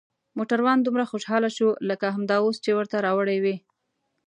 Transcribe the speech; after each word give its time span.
موټروان 0.37 0.79
دومره 0.81 1.03
خوشحاله 1.11 1.49
شو 1.57 1.67
لکه 1.89 2.05
همدا 2.15 2.37
اوس 2.43 2.57
چې 2.65 2.71
ورته 2.77 2.97
راوړي 3.05 3.37
وي. 3.43 3.55